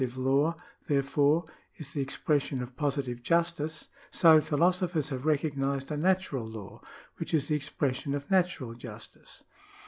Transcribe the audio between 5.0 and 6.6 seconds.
have recognised a natural